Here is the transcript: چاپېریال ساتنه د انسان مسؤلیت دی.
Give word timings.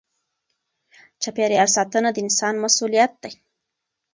چاپېریال 1.21 1.69
ساتنه 1.75 2.09
د 2.13 2.17
انسان 2.25 2.53
مسؤلیت 2.63 3.11
دی. 3.21 3.33